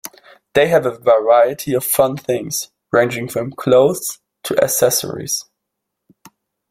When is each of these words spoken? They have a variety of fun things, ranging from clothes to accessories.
They 0.55 0.67
have 0.69 0.87
a 0.87 0.97
variety 0.97 1.75
of 1.75 1.85
fun 1.85 2.17
things, 2.17 2.71
ranging 2.91 3.29
from 3.29 3.51
clothes 3.51 4.17
to 4.45 4.57
accessories. 4.59 5.45